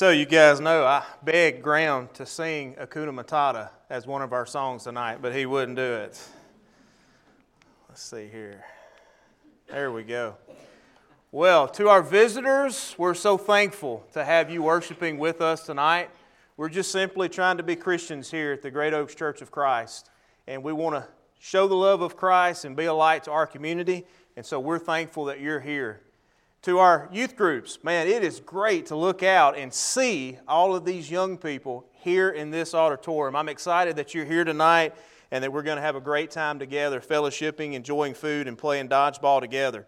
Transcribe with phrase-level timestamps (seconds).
[0.00, 4.46] so you guys know, I begged Graham to sing Hakuna Matata as one of our
[4.46, 6.18] songs tonight, but he wouldn't do it.
[7.86, 8.64] Let's see here.
[9.68, 10.36] There we go.
[11.30, 16.08] Well, to our visitors, we're so thankful to have you worshiping with us tonight.
[16.56, 20.08] We're just simply trying to be Christians here at the Great Oaks Church of Christ,
[20.46, 21.06] and we want to
[21.40, 24.78] show the love of Christ and be a light to our community, and so we're
[24.78, 26.00] thankful that you're here
[26.62, 27.78] to our youth groups.
[27.82, 32.30] Man, it is great to look out and see all of these young people here
[32.30, 33.34] in this auditorium.
[33.34, 34.94] I'm excited that you're here tonight
[35.30, 38.90] and that we're going to have a great time together, fellowshipping, enjoying food, and playing
[38.90, 39.86] dodgeball together.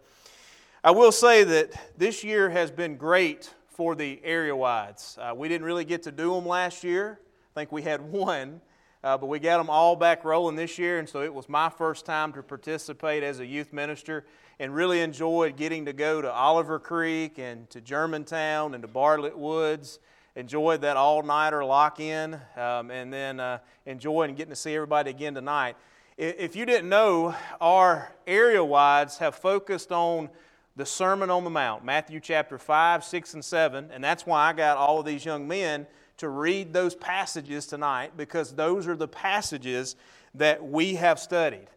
[0.83, 5.19] I will say that this year has been great for the area wides.
[5.21, 7.21] Uh, we didn't really get to do them last year.
[7.55, 8.63] I think we had one,
[9.05, 11.69] uh, but we got them all back rolling this year, and so it was my
[11.69, 14.25] first time to participate as a youth minister
[14.61, 19.37] and really enjoyed getting to go to Oliver Creek and to Germantown and to Bartlett
[19.37, 19.99] Woods.
[20.37, 25.11] Enjoyed that all nighter lock in, um, and then uh, enjoying getting to see everybody
[25.11, 25.77] again tonight.
[26.17, 30.31] If you didn't know, our area wides have focused on
[30.77, 34.53] the Sermon on the Mount, Matthew chapter 5, 6, and 7, and that's why I
[34.53, 35.87] got all of these young men
[36.23, 39.95] to read those passages tonight because those are the passages
[40.35, 41.69] that we have studied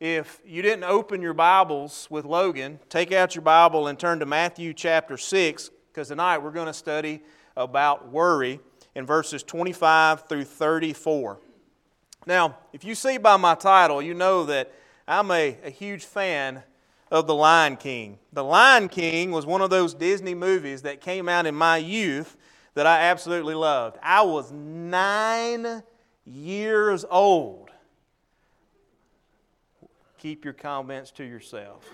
[0.00, 4.26] if you didn't open your Bibles with Logan, take out your Bible and turn to
[4.26, 7.22] Matthew chapter 6, because tonight we're going to study
[7.56, 8.60] about worry
[8.94, 11.38] in verses 25 through 34.
[12.26, 14.72] Now, if you see by my title, you know that
[15.08, 16.62] I'm a, a huge fan
[17.10, 18.18] of The Lion King.
[18.30, 22.36] The Lion King was one of those Disney movies that came out in my youth
[22.74, 23.98] that I absolutely loved.
[24.02, 25.82] I was nine
[26.24, 27.64] years old
[30.24, 31.84] keep your comments to yourself.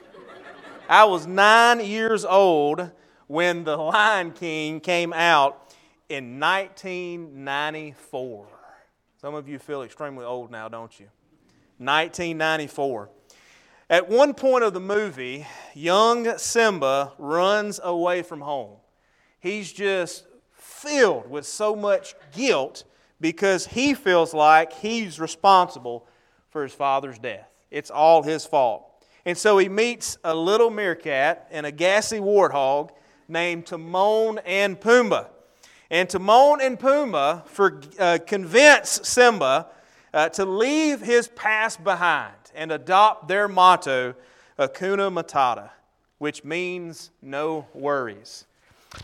[0.89, 2.93] I was nine years old
[3.27, 5.75] when The Lion King came out
[6.09, 8.47] in 1994.
[9.21, 11.07] Some of you feel extremely old now, don't you?
[11.79, 13.11] 1994.
[13.91, 18.77] At one point of the movie, young Simba runs away from home.
[19.41, 20.25] He's just
[20.83, 22.85] filled with so much guilt
[23.21, 26.07] because he feels like he's responsible
[26.51, 27.49] for his father's death.
[27.71, 28.87] It's all his fault.
[29.25, 32.91] And so he meets a little meerkat and a gassy warthog
[33.29, 35.29] named Timon and Pumbaa.
[35.91, 39.67] And Timon and Pumbaa for, uh, convince Simba
[40.15, 44.15] uh, to leave his past behind and adopt their motto,
[44.59, 45.71] Hakuna Matata,
[46.19, 48.47] which means no worries.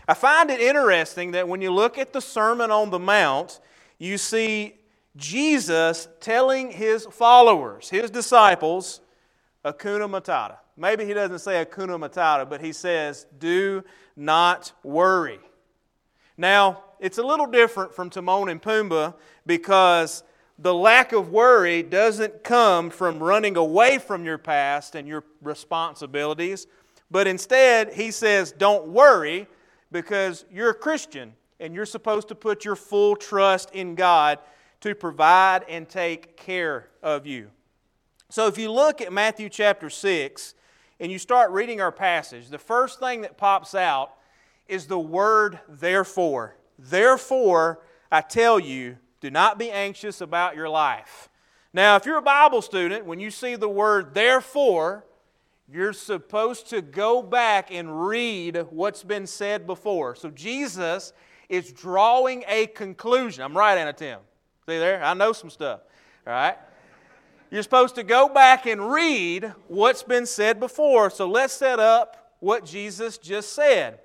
[0.07, 3.59] I find it interesting that when you look at the Sermon on the Mount,
[3.97, 4.75] you see
[5.15, 9.01] Jesus telling his followers, his disciples,
[9.65, 10.57] Hakuna Matata.
[10.75, 13.83] Maybe he doesn't say Hakuna Matata, but he says, Do
[14.15, 15.39] not worry.
[16.37, 19.15] Now, it's a little different from Timon and Pumbaa
[19.45, 20.23] because
[20.59, 26.67] the lack of worry doesn't come from running away from your past and your responsibilities,
[27.09, 29.47] but instead, he says, Don't worry
[29.91, 34.39] because you're a Christian and you're supposed to put your full trust in God
[34.81, 37.49] to provide and take care of you.
[38.29, 40.53] So if you look at Matthew chapter 6
[40.99, 44.13] and you start reading our passage, the first thing that pops out
[44.67, 46.57] is the word therefore.
[46.77, 47.79] Therefore,
[48.11, 51.29] I tell you, do not be anxious about your life.
[51.73, 55.05] Now, if you're a Bible student, when you see the word therefore,
[55.69, 60.15] you're supposed to go back and read what's been said before.
[60.15, 61.11] So Jesus
[61.49, 63.43] is drawing a conclusion.
[63.43, 64.19] I'm right, Anna Tim.
[64.65, 65.03] See there?
[65.03, 65.81] I know some stuff.
[66.25, 66.57] All right?
[67.51, 71.09] You're supposed to go back and read what's been said before.
[71.09, 73.99] So let's set up what Jesus just said.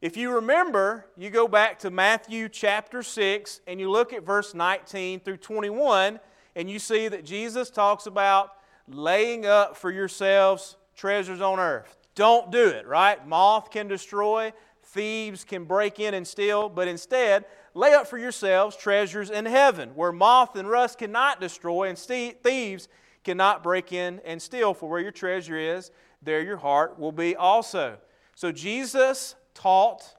[0.00, 4.54] If you remember, you go back to Matthew chapter 6 and you look at verse
[4.54, 6.20] 19 through 21,
[6.56, 8.52] and you see that Jesus talks about
[8.86, 11.96] laying up for yourselves treasures on earth.
[12.14, 13.26] Don't do it, right?
[13.26, 17.44] Moth can destroy, thieves can break in and steal, but instead,
[17.74, 22.88] lay up for yourselves treasures in heaven, where moth and rust cannot destroy, and thieves
[23.24, 24.74] cannot break in and steal.
[24.74, 25.90] For where your treasure is,
[26.22, 27.98] there your heart will be also.
[28.34, 30.14] So Jesus taught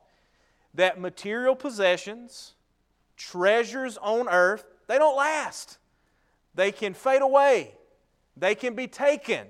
[0.74, 2.56] that material possessions,
[3.16, 5.78] treasures on earth, they don't last.
[6.54, 7.75] They can fade away.
[8.38, 9.48] They can be taken.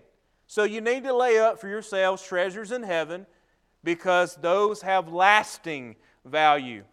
[0.55, 3.25] So you need to lay up for yourselves treasures in heaven
[3.83, 6.85] because those have lasting value.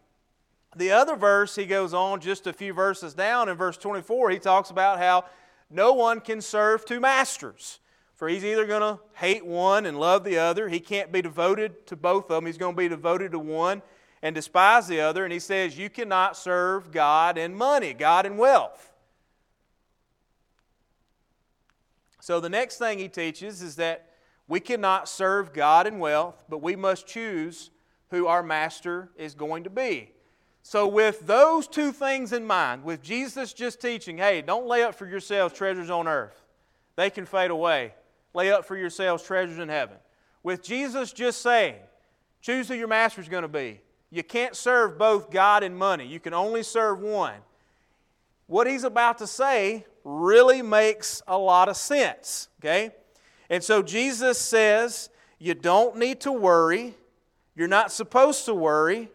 [0.74, 4.40] The other verse, he goes on just a few verses down in verse 24, he
[4.40, 5.26] talks about how
[5.70, 7.78] no one can serve two masters.
[8.16, 10.68] For he's either going to hate one and love the other.
[10.68, 12.46] He can't be devoted to both of them.
[12.46, 13.80] He's going to be devoted to one
[14.22, 15.22] and despise the other.
[15.22, 18.91] And he says, You cannot serve God and money, God and wealth.
[22.22, 24.06] So the next thing he teaches is that
[24.46, 27.70] we cannot serve God and wealth, but we must choose
[28.10, 30.12] who our master is going to be.
[30.62, 34.94] So, with those two things in mind, with Jesus just teaching, hey, don't lay up
[34.94, 36.40] for yourselves treasures on earth,
[36.94, 37.92] they can fade away.
[38.34, 39.96] Lay up for yourselves treasures in heaven.
[40.44, 41.74] With Jesus just saying,
[42.40, 43.80] choose who your master is going to be.
[44.12, 47.40] You can't serve both God and money, you can only serve one.
[48.46, 52.90] What he's about to say really makes a lot of sense, okay?
[53.50, 56.94] And so Jesus says, you don't need to worry.
[57.54, 59.10] You're not supposed to worry.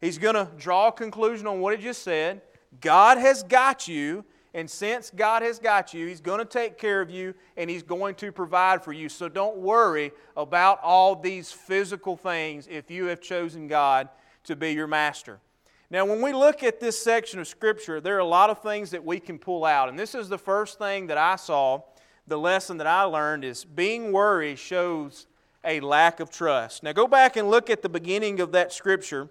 [0.00, 2.42] He's going to draw a conclusion on what he just said.
[2.80, 4.24] God has got you,
[4.56, 7.82] and since God has got you, He's going to take care of you and He's
[7.82, 9.08] going to provide for you.
[9.08, 14.08] So don't worry about all these physical things if you have chosen God
[14.44, 15.40] to be your master.
[15.88, 18.90] Now, when we look at this section of Scripture, there are a lot of things
[18.90, 19.88] that we can pull out.
[19.88, 21.82] And this is the first thing that I saw,
[22.26, 25.26] the lesson that I learned is being worried shows
[25.64, 26.82] a lack of trust.
[26.82, 29.28] Now, go back and look at the beginning of that Scripture.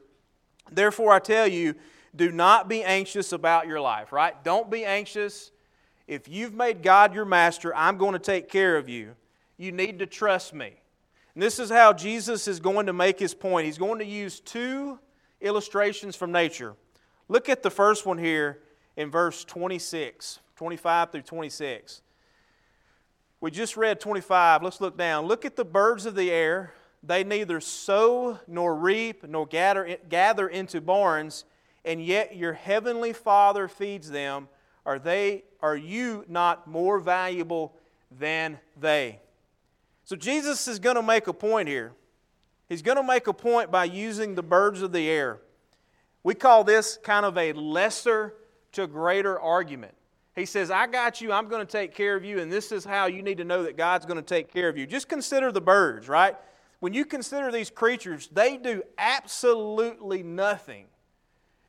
[0.71, 1.75] Therefore, I tell you,
[2.15, 4.41] do not be anxious about your life, right?
[4.45, 5.51] Don't be anxious.
[6.07, 9.15] If you've made God your master, I'm going to take care of you.
[9.57, 10.73] You need to trust me.
[11.33, 13.65] And this is how Jesus is going to make his point.
[13.65, 14.99] He's going to use two
[15.45, 16.75] illustrations from nature.
[17.29, 18.59] Look at the first one here
[18.97, 22.01] in verse 26, 25 through 26.
[23.41, 24.63] We just read 25.
[24.63, 25.25] Let's look down.
[25.25, 26.73] Look at the birds of the air.
[27.03, 31.45] They neither sow nor reap nor gather, gather into barns
[31.85, 34.49] and yet your heavenly Father feeds them,
[34.85, 37.73] are they are you not more valuable
[38.11, 39.19] than they?
[40.03, 41.93] So Jesus is going to make a point here.
[42.67, 45.39] He's going to make a point by using the birds of the air.
[46.23, 48.33] We call this kind of a lesser
[48.71, 49.93] to greater argument.
[50.35, 52.83] He says, I got you, I'm going to take care of you, and this is
[52.83, 54.85] how you need to know that God's going to take care of you.
[54.85, 56.35] Just consider the birds, right?
[56.79, 60.87] When you consider these creatures, they do absolutely nothing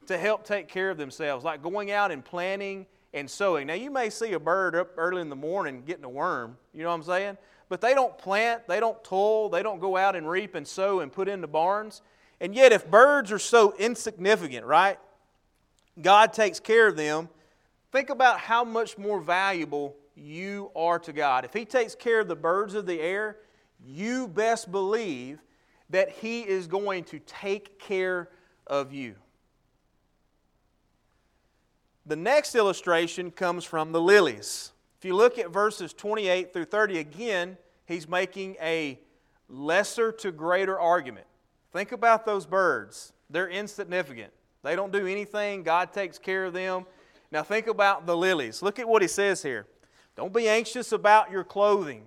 [0.07, 3.67] to help take care of themselves, like going out and planting and sowing.
[3.67, 6.83] Now, you may see a bird up early in the morning getting a worm, you
[6.83, 7.39] know what I'm saying?
[7.71, 11.01] But they don't plant, they don't toil, they don't go out and reap and sow
[11.01, 12.03] and put into barns.
[12.41, 14.99] And yet, if birds are so insignificant, right?
[16.01, 17.31] God takes care of them.
[17.91, 21.47] Think about how much more valuable you are to God.
[21.47, 23.39] If He takes care of the birds of the air,
[23.83, 25.41] you best believe
[25.89, 28.29] that He is going to take care
[28.67, 29.15] of you.
[32.09, 34.71] The next illustration comes from the lilies.
[34.97, 39.01] If you look at verses 28 through 30, again, he's making a
[39.49, 41.27] lesser to greater argument.
[41.73, 43.13] Think about those birds.
[43.29, 44.33] They're insignificant,
[44.63, 46.87] they don't do anything, God takes care of them.
[47.33, 48.63] Now, think about the lilies.
[48.63, 49.67] Look at what he says here.
[50.15, 52.05] Don't be anxious about your clothing.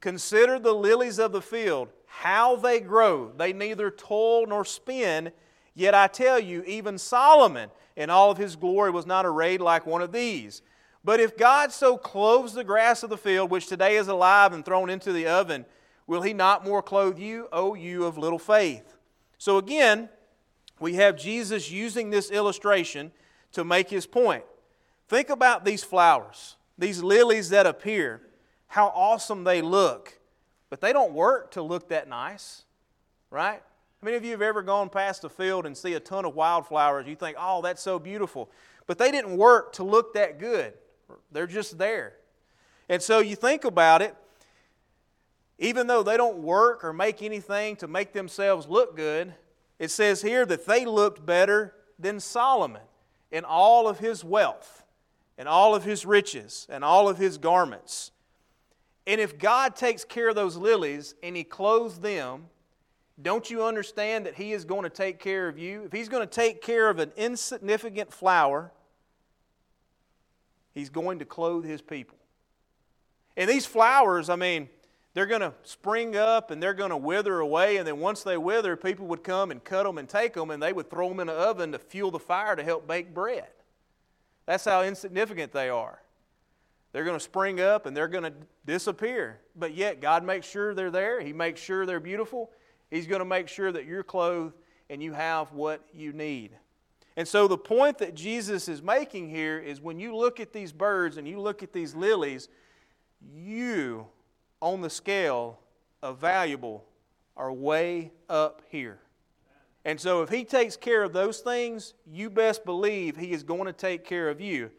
[0.00, 3.30] Consider the lilies of the field, how they grow.
[3.36, 5.30] They neither toil nor spin.
[5.74, 9.86] Yet I tell you, even Solomon in all of his glory was not arrayed like
[9.86, 10.62] one of these.
[11.04, 14.64] But if God so clothes the grass of the field, which today is alive and
[14.64, 15.64] thrown into the oven,
[16.06, 18.96] will he not more clothe you, O you of little faith?
[19.38, 20.08] So again,
[20.78, 23.12] we have Jesus using this illustration
[23.52, 24.44] to make his point.
[25.08, 28.22] Think about these flowers, these lilies that appear,
[28.68, 30.18] how awesome they look.
[30.70, 32.64] But they don't work to look that nice,
[33.30, 33.62] right?
[34.02, 36.34] How many of you have ever gone past a field and see a ton of
[36.34, 37.06] wildflowers?
[37.06, 38.50] You think, oh, that's so beautiful.
[38.88, 40.74] But they didn't work to look that good,
[41.30, 42.14] they're just there.
[42.88, 44.16] And so you think about it,
[45.60, 49.34] even though they don't work or make anything to make themselves look good,
[49.78, 52.82] it says here that they looked better than Solomon
[53.30, 54.82] in all of his wealth,
[55.38, 58.10] and all of his riches, and all of his garments.
[59.06, 62.46] And if God takes care of those lilies and he clothes them,
[63.20, 65.84] don't you understand that He is going to take care of you?
[65.84, 68.72] If He's going to take care of an insignificant flower,
[70.72, 72.16] He's going to clothe His people.
[73.36, 74.68] And these flowers, I mean,
[75.14, 77.76] they're going to spring up and they're going to wither away.
[77.76, 80.62] And then once they wither, people would come and cut them and take them and
[80.62, 83.48] they would throw them in the oven to fuel the fire to help bake bread.
[84.46, 86.00] That's how insignificant they are.
[86.92, 88.32] They're going to spring up and they're going to
[88.66, 89.40] disappear.
[89.56, 91.20] But yet, God makes sure they're there.
[91.20, 92.50] He makes sure they're beautiful.
[92.92, 94.54] He's going to make sure that you're clothed
[94.90, 96.50] and you have what you need.
[97.16, 100.72] And so, the point that Jesus is making here is when you look at these
[100.72, 102.48] birds and you look at these lilies,
[103.34, 104.06] you,
[104.60, 105.58] on the scale
[106.02, 106.84] of valuable,
[107.34, 108.98] are way up here.
[109.86, 113.66] And so, if He takes care of those things, you best believe He is going
[113.66, 114.70] to take care of you.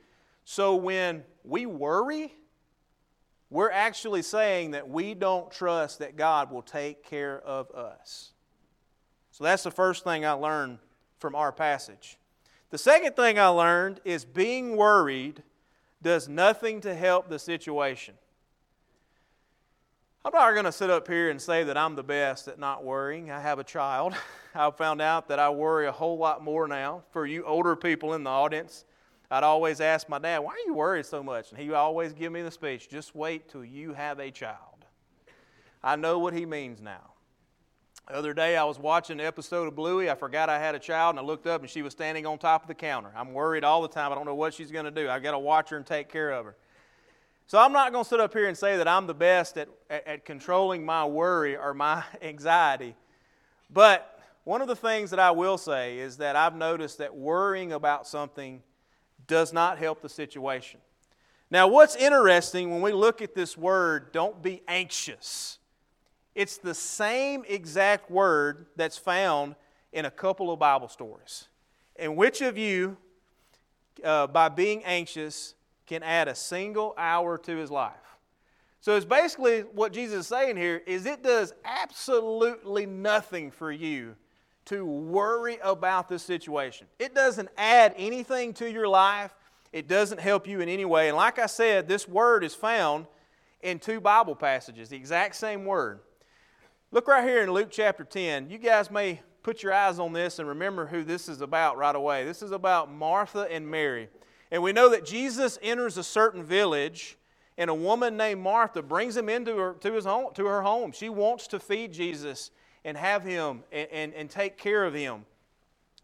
[0.46, 2.34] So, when we worry,
[3.54, 8.32] we're actually saying that we don't trust that God will take care of us.
[9.30, 10.80] So, that's the first thing I learned
[11.20, 12.18] from our passage.
[12.72, 15.44] The second thing I learned is being worried
[16.02, 18.16] does nothing to help the situation.
[20.26, 22.84] I'm not going to sit up here and say that I'm the best at not
[22.84, 23.30] worrying.
[23.30, 24.16] I have a child.
[24.56, 27.04] I've found out that I worry a whole lot more now.
[27.12, 28.86] For you older people in the audience,
[29.34, 31.50] I'd always ask my dad, Why are you worried so much?
[31.50, 34.86] And he would always give me the speech just wait till you have a child.
[35.84, 37.14] I know what he means now.
[38.08, 40.12] The other day, I was watching an episode of Bluey.
[40.12, 42.38] I forgot I had a child, and I looked up, and she was standing on
[42.38, 43.12] top of the counter.
[43.16, 44.12] I'm worried all the time.
[44.12, 45.10] I don't know what she's going to do.
[45.10, 46.56] I've got to watch her and take care of her.
[47.48, 49.68] So I'm not going to sit up here and say that I'm the best at,
[49.90, 52.96] at, at, controlling my worry or my anxiety.
[53.72, 57.72] But one of the things that I will say is that I've noticed that worrying
[57.72, 58.62] about something
[59.28, 60.80] does not help the situation.
[61.50, 65.60] Now, what's interesting when we look at this word, don't be anxious,
[66.36, 69.56] it's the same exact word that's found
[69.92, 71.48] in a couple of Bible stories.
[71.96, 72.98] And which of you,
[74.04, 75.54] uh, by being anxious,
[75.86, 77.94] can add a single hour to his life.
[78.80, 84.16] So it's basically what Jesus is saying here is it does absolutely nothing for you
[84.66, 86.88] to worry about this situation.
[87.00, 89.34] It doesn't add anything to your life.
[89.72, 91.08] It doesn't help you in any way.
[91.08, 93.08] And like I said, this word is found
[93.62, 96.00] in two Bible passages, the exact same word.
[96.92, 98.50] Look right here in Luke chapter 10.
[98.50, 101.96] You guys may put your eyes on this and remember who this is about right
[101.96, 102.24] away.
[102.24, 104.10] This is about Martha and Mary.
[104.52, 107.18] And we know that Jesus enters a certain village,
[107.58, 110.92] and a woman named Martha brings him into her, to, his home, to her home.
[110.92, 112.52] She wants to feed Jesus
[112.86, 115.26] and have him and, and, and take care of him.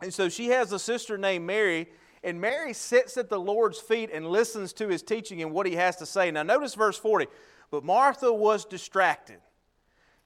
[0.02, 1.88] And so she has a sister named Mary,
[2.24, 5.76] and Mary sits at the Lord's feet and listens to his teaching and what he
[5.76, 6.32] has to say.
[6.32, 7.28] Now, notice verse 40.
[7.72, 9.40] But Martha was distracted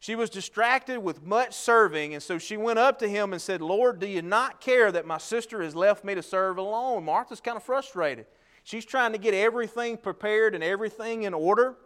[0.03, 3.61] she was distracted with much serving, and so she went up to him and said,
[3.61, 7.05] Lord, do you not care that my sister has left me to serve alone?
[7.05, 8.25] Martha's kind of frustrated.
[8.65, 11.77] She's trying to get everything prepared and everything in order.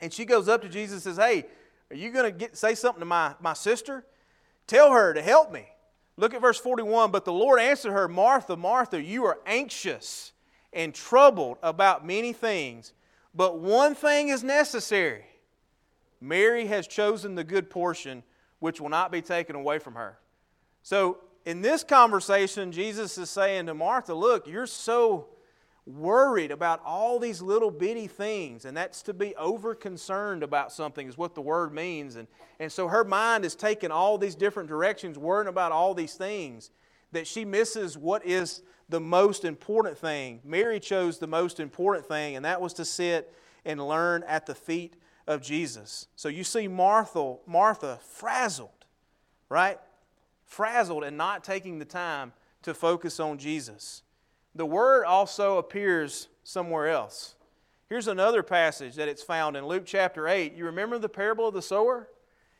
[0.00, 1.44] And she goes up to Jesus and says, Hey,
[1.94, 4.04] are you going to say something to my, my sister?
[4.66, 5.68] Tell her to help me.
[6.16, 7.12] Look at verse 41.
[7.12, 10.32] But the Lord answered her, Martha, Martha, you are anxious
[10.72, 12.92] and troubled about many things,
[13.32, 15.24] but one thing is necessary.
[16.20, 18.24] Mary has chosen the good portion,
[18.58, 20.18] which will not be taken away from her.
[20.82, 25.28] So, in this conversation, Jesus is saying to Martha, Look, you're so
[25.86, 31.06] worried about all these little bitty things, and that's to be over concerned about something,
[31.06, 32.16] is what the word means.
[32.16, 32.26] And,
[32.58, 36.70] and so her mind is taking all these different directions, worrying about all these things,
[37.12, 40.40] that she misses what is the most important thing.
[40.44, 43.32] Mary chose the most important thing, and that was to sit
[43.64, 44.94] and learn at the feet
[45.26, 46.06] of Jesus.
[46.16, 48.70] So you see Martha, Martha frazzled,
[49.48, 49.78] right?
[50.44, 54.02] Frazzled and not taking the time to focus on Jesus.
[54.54, 57.34] The word also appears somewhere else.
[57.88, 60.54] Here's another passage that it's found in Luke chapter 8.
[60.54, 62.08] You remember the parable of the sower?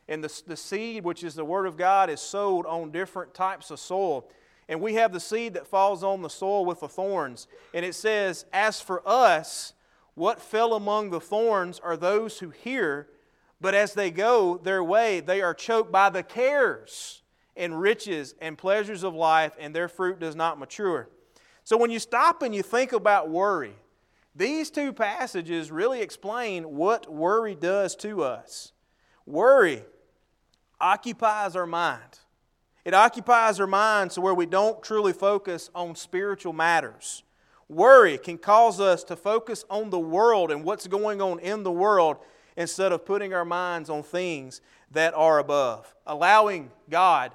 [0.09, 3.71] And the, the seed, which is the Word of God, is sowed on different types
[3.71, 4.29] of soil.
[4.69, 7.47] And we have the seed that falls on the soil with the thorns.
[7.73, 9.73] And it says, As for us,
[10.15, 13.09] what fell among the thorns are those who hear,
[13.61, 17.23] but as they go their way, they are choked by the cares
[17.57, 21.09] and riches and pleasures of life, and their fruit does not mature.
[21.65, 23.75] So when you stop and you think about worry,
[24.37, 28.73] these two passages really explain what worry does to us.
[29.27, 29.83] Worry
[30.81, 32.19] occupies our mind.
[32.85, 37.23] It occupies our mind so where we don't truly focus on spiritual matters.
[37.69, 41.73] Worry can cause us to focus on the world and what's going on in the
[41.73, 42.19] world
[42.57, 47.33] instead of putting our minds on things that are above, allowing God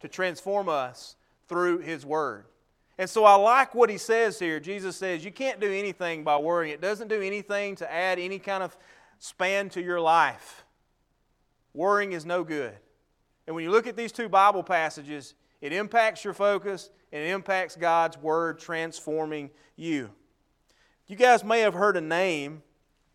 [0.00, 1.16] to transform us
[1.48, 2.44] through His Word.
[2.98, 4.60] And so I like what he says here.
[4.60, 6.74] Jesus says, You can't do anything by worrying.
[6.74, 8.76] It doesn't do anything to add any kind of
[9.18, 10.64] span to your life.
[11.74, 12.76] Worrying is no good.
[13.46, 17.30] And when you look at these two Bible passages, it impacts your focus and it
[17.30, 20.10] impacts God's Word transforming you.
[21.06, 22.62] You guys may have heard a name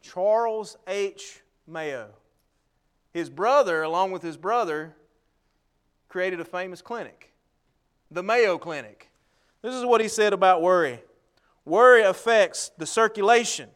[0.01, 1.41] Charles H.
[1.65, 2.10] Mayo.
[3.13, 4.96] His brother, along with his brother,
[6.07, 7.34] created a famous clinic,
[8.12, 9.10] the Mayo Clinic.
[9.62, 11.02] This is what he said about worry
[11.66, 13.70] worry affects the circulation,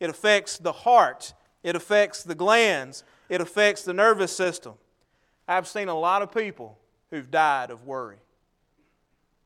[0.00, 4.74] it affects the heart, it affects the glands, it affects the nervous system.
[5.46, 6.78] I've seen a lot of people
[7.10, 8.16] who've died of worry.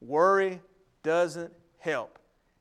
[0.01, 0.61] Worry
[1.03, 2.19] doesn't help.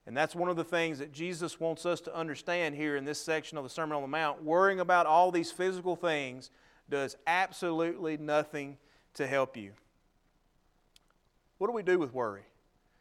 [0.08, 3.22] And that's one of the things that Jesus wants us to understand here in this
[3.22, 4.42] section of the Sermon on the Mount.
[4.42, 6.50] Worrying about all these physical things
[6.90, 8.78] does absolutely nothing
[9.16, 9.74] to help you.
[11.58, 12.44] What do we do with worry?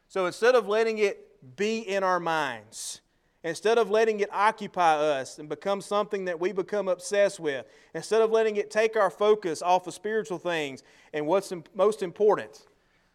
[0.07, 3.01] So instead of letting it be in our minds,
[3.43, 8.21] instead of letting it occupy us and become something that we become obsessed with, instead
[8.21, 10.83] of letting it take our focus off of spiritual things
[11.13, 12.67] and what's most important,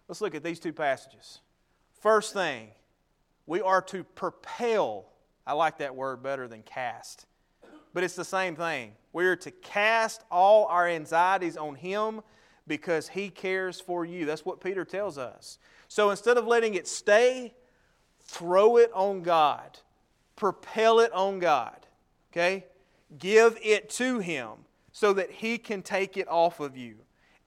[0.08, 1.40] let's look at these two passages.
[2.00, 2.68] First thing,
[3.46, 5.06] we are to propel.
[5.46, 7.26] I like that word better than cast,
[7.94, 8.92] but it's the same thing.
[9.12, 12.22] We are to cast all our anxieties on Him
[12.66, 14.24] because He cares for you.
[14.24, 15.58] That's what Peter tells us.
[15.92, 17.52] So instead of letting it stay,
[18.22, 19.78] throw it on God,
[20.36, 21.86] propel it on God.
[22.32, 22.64] Okay?
[23.18, 24.52] Give it to Him
[24.92, 26.94] so that He can take it off of you.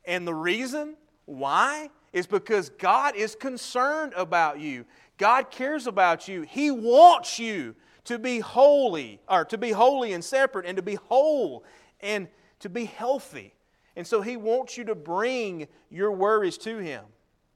[0.05, 4.85] And the reason why is because God is concerned about you.
[5.17, 6.43] God cares about you.
[6.43, 7.73] He wants you
[8.03, 11.65] to be holy, or to be holy and separate, and to be whole
[11.99, 12.27] and
[12.59, 13.55] to be healthy.
[13.95, 17.05] And so He wants you to bring your worries to Him.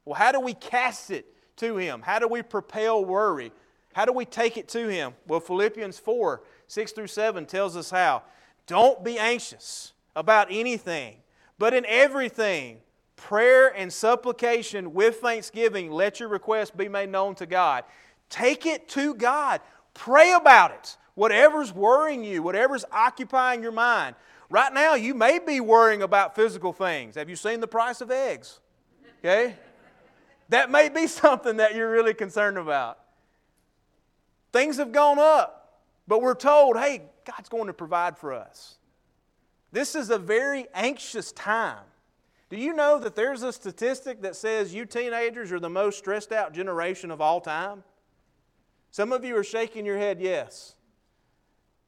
[0.04, 1.26] Well, how do we cast it
[1.56, 2.02] to Him?
[2.02, 3.52] How do we propel worry?
[3.92, 5.14] How do we take it to Him?
[5.26, 8.22] Well, Philippians 4 6 through 7 tells us how.
[8.66, 11.16] Don't be anxious about anything,
[11.58, 12.78] but in everything,
[13.16, 17.84] prayer and supplication with thanksgiving, let your requests be made known to God.
[18.28, 19.60] Take it to God.
[19.92, 20.96] Pray about it.
[21.14, 24.14] Whatever's worrying you, whatever's occupying your mind.
[24.48, 27.16] Right now, you may be worrying about physical things.
[27.16, 28.60] Have you seen the price of eggs?
[29.18, 29.54] Okay?
[30.50, 32.98] That may be something that you're really concerned about.
[34.52, 38.76] Things have gone up, but we're told, hey, God's going to provide for us.
[39.72, 41.84] This is a very anxious time.
[42.48, 46.32] Do you know that there's a statistic that says you teenagers are the most stressed
[46.32, 47.84] out generation of all time?
[48.90, 50.74] Some of you are shaking your head, yes.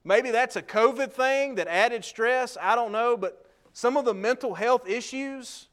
[0.05, 4.15] Maybe that's a COVID thing that added stress, I don't know, but some of the
[4.15, 5.67] mental health issues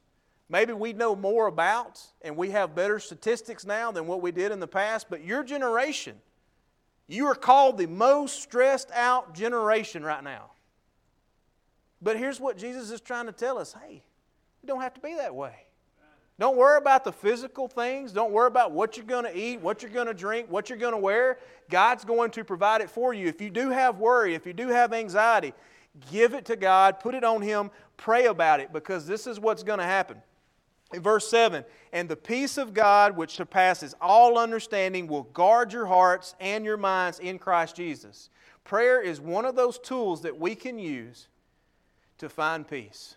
[0.50, 4.52] maybe we know more about and we have better statistics now than what we did
[4.52, 6.16] in the past, but your generation,
[7.08, 10.52] you are called the most stressed out generation right now.
[12.02, 14.04] But here's what Jesus is trying to tell us hey,
[14.62, 15.54] you don't have to be that way.
[16.40, 18.14] Don't worry about the physical things.
[18.14, 20.80] Don't worry about what you're going to eat, what you're going to drink, what you're
[20.80, 21.38] going to wear.
[21.70, 23.28] God's going to provide it for you.
[23.28, 25.54] If you do have worry, if you do have anxiety,
[26.10, 29.64] give it to God, put it on Him, pray about it because this is what's
[29.64, 30.22] going to happen.
[30.92, 36.34] Verse 7, and the peace of God, which surpasses all understanding, will guard your hearts
[36.40, 38.32] and your minds in Christ Jesus.
[38.64, 41.28] Prayer is one of those tools that we can use
[42.18, 43.16] to find peace.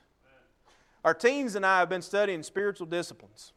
[1.02, 3.52] Our teens and I have been studying spiritual disciplines,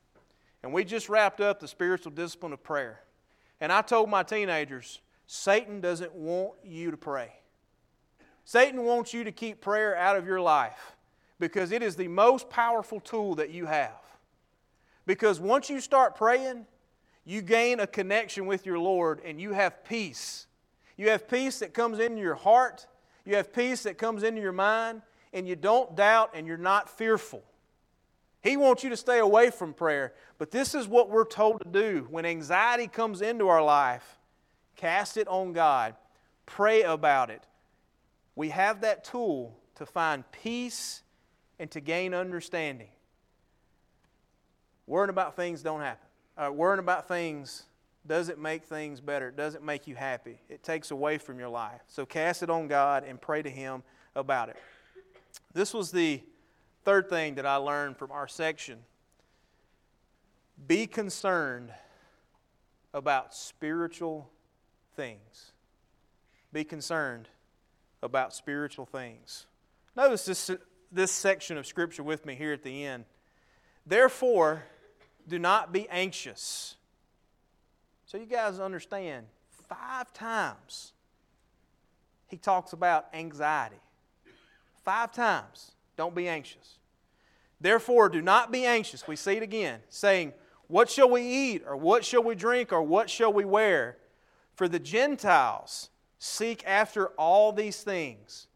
[0.63, 3.01] and we just wrapped up the spiritual discipline of prayer.
[3.59, 7.33] And I told my teenagers, Satan doesn't want you to pray.
[8.45, 10.95] Satan wants you to keep prayer out of your life
[11.39, 14.04] because it is the most powerful tool that you have.
[15.05, 16.65] Because once you start praying,
[17.25, 20.47] you gain a connection with your Lord and you have peace.
[20.97, 22.87] You have peace that comes into your heart,
[23.25, 25.01] you have peace that comes into your mind,
[25.33, 27.43] and you don't doubt and you're not fearful.
[28.41, 31.69] He wants you to stay away from prayer, but this is what we're told to
[31.69, 32.07] do.
[32.09, 34.19] When anxiety comes into our life,
[34.75, 35.95] cast it on God,
[36.45, 37.43] pray about it.
[38.35, 41.01] We have that tool to find peace
[41.57, 42.89] and to gain understanding.
[44.87, 46.07] Worrying about things don't happen.
[46.37, 47.63] Uh, worrying about things
[48.07, 49.29] doesn't make things better.
[49.29, 50.39] It doesn't make you happy.
[50.49, 51.81] It takes away from your life.
[51.87, 53.83] So cast it on God and pray to Him
[54.15, 54.57] about it.
[55.53, 56.21] This was the
[56.83, 58.79] third thing that I learned from our section.
[60.67, 61.71] Be concerned
[62.93, 64.29] about spiritual
[64.95, 65.51] things.
[66.53, 67.27] Be concerned
[68.03, 69.47] about spiritual things.
[69.97, 70.51] Notice this,
[70.91, 73.05] this section of Scripture with me here at the end.
[73.85, 74.63] Therefore,
[75.27, 76.75] do not be anxious.
[78.05, 79.25] So, you guys understand,
[79.67, 80.93] five times
[82.27, 83.79] he talks about anxiety.
[84.83, 85.71] Five times.
[85.97, 86.79] Don't be anxious.
[87.59, 89.07] Therefore, do not be anxious.
[89.07, 90.33] We see it again, saying,
[90.67, 93.97] What shall we eat, or what shall we drink, or what shall we wear?
[94.53, 98.47] For the Gentiles seek after all these things,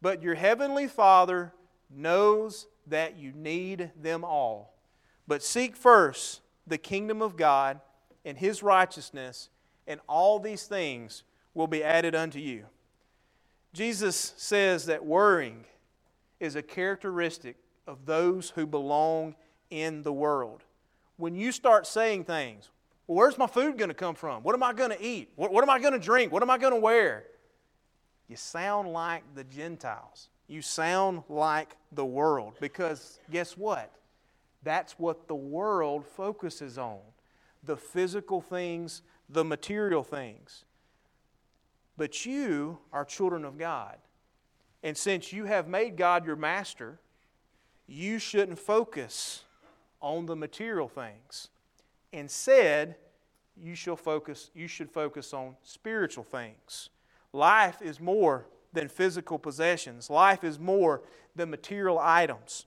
[0.00, 1.52] but your heavenly Father
[1.90, 4.75] knows that you need them all.
[5.26, 7.80] But seek first the kingdom of God
[8.24, 9.50] and his righteousness,
[9.86, 11.22] and all these things
[11.54, 12.66] will be added unto you.
[13.72, 15.64] Jesus says that worrying
[16.40, 19.34] is a characteristic of those who belong
[19.70, 20.62] in the world.
[21.16, 22.70] when you start saying things,
[23.06, 24.42] well, where's my food going to come from?
[24.42, 25.30] What am I going to eat?
[25.36, 26.32] What, what am I going to drink?
[26.32, 27.24] What am I going to wear?
[28.28, 30.28] You sound like the Gentiles.
[30.48, 33.92] You sound like the world because guess what?
[34.66, 36.98] That's what the world focuses on
[37.62, 40.64] the physical things, the material things.
[41.96, 43.96] But you are children of God.
[44.82, 46.98] And since you have made God your master,
[47.86, 49.44] you shouldn't focus
[50.00, 51.46] on the material things.
[52.10, 52.96] Instead,
[53.56, 56.90] you shall focus you should focus on spiritual things.
[57.32, 60.10] Life is more than physical possessions.
[60.10, 61.02] Life is more
[61.36, 62.66] than material items.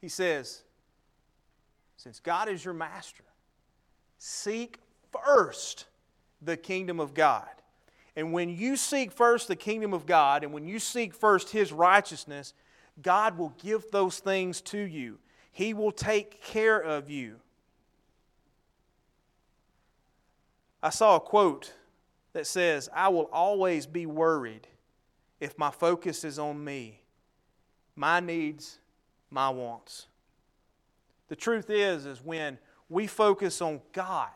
[0.00, 0.62] He says,
[1.96, 3.24] since God is your master,
[4.18, 4.78] seek
[5.12, 5.86] first
[6.40, 7.48] the kingdom of God.
[8.16, 11.72] And when you seek first the kingdom of God and when you seek first His
[11.72, 12.54] righteousness,
[13.02, 15.18] God will give those things to you.
[15.52, 17.36] He will take care of you.
[20.82, 21.74] I saw a quote
[22.32, 24.66] that says, I will always be worried
[25.40, 27.00] if my focus is on me,
[27.96, 28.78] my needs,
[29.30, 30.06] my wants.
[31.28, 34.30] The truth is, is when we focus on God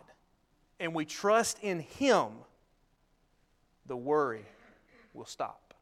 [0.79, 2.29] and we trust in Him,
[3.87, 4.45] the worry
[5.13, 5.75] will stop.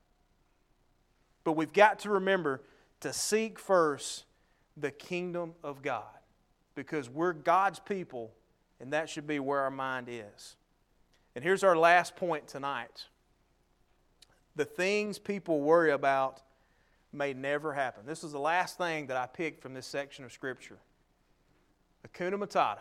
[1.44, 2.62] But we've got to remember
[3.00, 4.24] to seek first
[4.76, 6.04] the kingdom of God
[6.74, 8.32] because we're God's people
[8.80, 10.56] and that should be where our mind is.
[11.34, 13.06] And here's our last point tonight
[14.54, 16.42] the things people worry about
[17.12, 18.04] may never happen.
[18.06, 20.78] This is the last thing that I picked from this section of Scripture.
[22.06, 22.78] Hakuna Matata.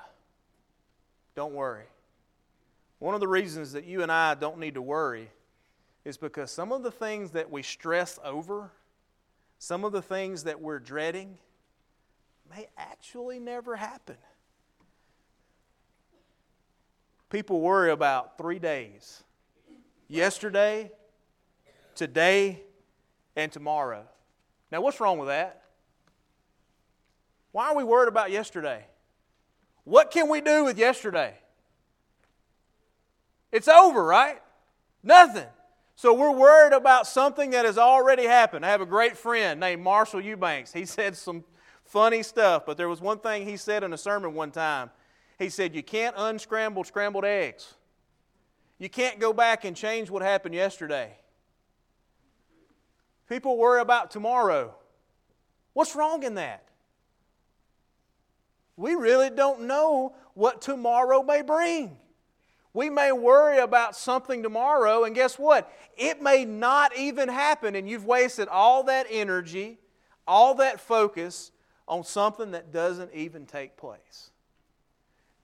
[1.36, 1.86] Don't worry.
[3.00, 5.30] One of the reasons that you and I don't need to worry
[6.06, 8.72] is because some of the things that we stress over,
[9.60, 11.38] some of the things that we're dreading,
[12.50, 14.18] may actually never happen.
[17.30, 19.24] People worry about three days
[20.08, 20.92] yesterday,
[21.96, 22.62] today,
[23.36, 24.04] and tomorrow.
[24.72, 25.64] Now, what's wrong with that?
[27.52, 28.86] Why are we worried about yesterday?
[29.84, 31.36] What can we do with yesterday?
[33.52, 34.42] It's over, right?
[35.04, 35.48] Nothing.
[35.96, 38.66] So we're worried about something that has already happened.
[38.66, 40.72] I have a great friend named Marshall Eubanks.
[40.72, 41.44] He said some
[41.84, 44.90] funny stuff, but there was one thing he said in a sermon one time.
[45.38, 47.74] He said, You can't unscramble scrambled eggs.
[48.80, 51.18] You can't go back and change what happened yesterday.
[53.32, 54.76] People worry about tomorrow.
[55.72, 56.66] What's wrong in that?
[58.76, 61.96] We really don't know what tomorrow may bring.
[62.74, 65.72] We may worry about something tomorrow, and guess what?
[65.96, 69.80] It may not even happen, and you've wasted all that energy,
[70.28, 71.54] all that focus
[71.88, 74.32] on something that doesn't even take place.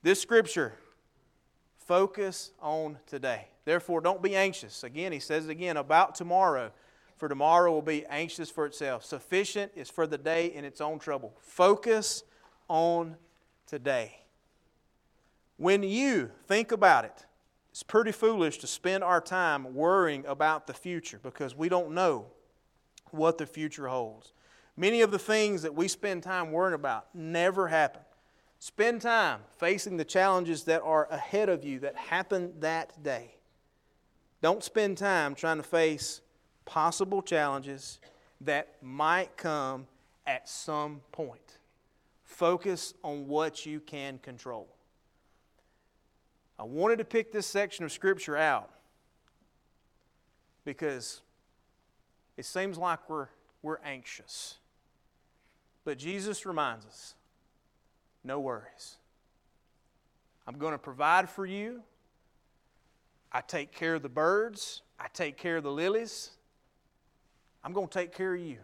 [0.03, 0.73] This scripture,
[1.77, 3.47] focus on today.
[3.63, 4.83] Therefore, don't be anxious.
[4.83, 6.73] Again, he says it again about tomorrow,
[7.17, 9.03] for tomorrow will be anxious for itself.
[9.03, 11.33] Sufficient is for the day in its own trouble.
[11.39, 12.23] Focus
[12.67, 13.17] on
[13.65, 14.19] today.
[15.57, 17.25] When you think about it,
[17.71, 22.27] it's pretty foolish to spend our time worrying about the future because we don't know
[23.11, 24.33] what the future holds.
[24.75, 28.01] Many of the things that we spend time worrying about never happen.
[28.59, 33.35] Spend time facing the challenges that are ahead of you that happen that day.
[34.41, 36.21] Don't spend time trying to face
[36.67, 37.99] possible challenges
[38.41, 39.87] that might come
[40.27, 41.57] at some point.
[42.23, 44.67] Focus on what you can control.
[46.59, 48.69] I wanted to pick this section of Scripture out
[50.65, 51.21] because
[52.35, 53.27] it seems like we're,
[53.61, 54.57] we're anxious.
[55.85, 57.15] But Jesus reminds us
[58.23, 58.97] no worries.
[60.45, 61.81] I'm going to provide for you.
[63.31, 66.31] I take care of the birds, I take care of the lilies.
[67.63, 68.57] I'm going to take care of you.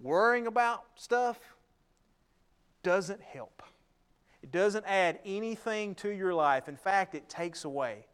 [0.00, 1.38] Worrying about stuff
[2.82, 3.62] doesn't help.
[4.42, 6.68] It doesn't add anything to your life.
[6.68, 8.06] In fact, it takes away.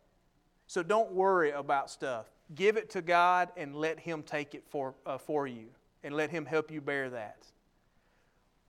[0.66, 2.26] So don't worry about stuff.
[2.54, 5.66] Give it to God and let Him take it for, uh, for you
[6.02, 7.46] and let Him help you bear that.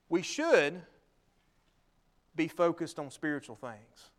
[0.07, 0.81] We should
[2.35, 4.11] be focused on spiritual things.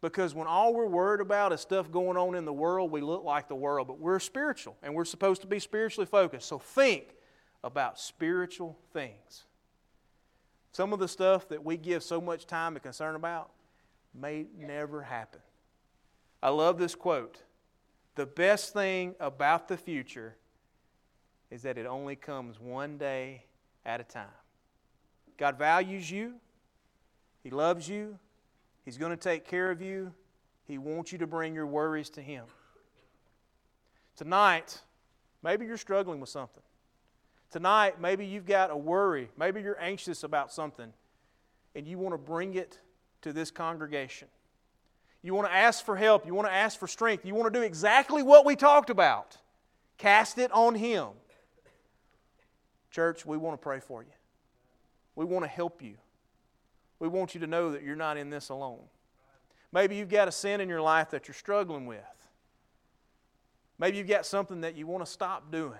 [0.00, 3.24] Because when all we're worried about is stuff going on in the world, we look
[3.24, 6.48] like the world, but we're spiritual and we're supposed to be spiritually focused.
[6.48, 7.14] So think
[7.64, 9.44] about spiritual things.
[10.72, 13.50] Some of the stuff that we give so much time and concern about
[14.14, 15.40] may never happen.
[16.42, 17.42] I love this quote
[18.14, 20.36] The best thing about the future
[21.50, 23.44] is that it only comes one day
[23.84, 24.26] at a time.
[25.38, 26.34] God values you,
[27.42, 28.18] He loves you,
[28.86, 30.14] He's going to take care of you.
[30.64, 32.44] He wants you to bring your worries to Him.
[34.16, 34.80] Tonight,
[35.42, 36.62] maybe you're struggling with something.
[37.50, 39.28] Tonight, maybe you've got a worry.
[39.36, 40.92] Maybe you're anxious about something
[41.74, 42.78] and you want to bring it
[43.22, 44.28] to this congregation.
[45.20, 46.24] You want to ask for help.
[46.24, 47.26] You want to ask for strength.
[47.26, 49.36] You want to do exactly what we talked about.
[49.98, 51.08] Cast it on Him.
[52.92, 54.12] Church, we want to pray for you.
[55.16, 55.96] We want to help you.
[56.98, 58.82] We want you to know that you're not in this alone.
[59.72, 62.00] Maybe you've got a sin in your life that you're struggling with.
[63.78, 65.78] Maybe you've got something that you want to stop doing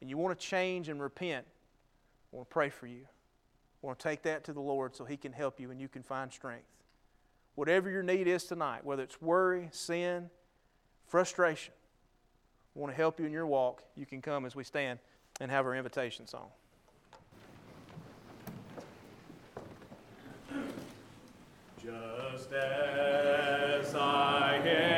[0.00, 1.44] and you want to change and repent.
[2.32, 3.02] I want to pray for you.
[3.02, 5.88] I want to take that to the Lord so He can help you and you
[5.88, 6.66] can find strength.
[7.56, 10.30] Whatever your need is tonight, whether it's worry, sin,
[11.06, 11.72] frustration,
[12.74, 13.82] I want to help you in your walk.
[13.96, 14.98] You can come as we stand
[15.40, 16.50] and have our invitation song.
[21.86, 24.95] Just as I am.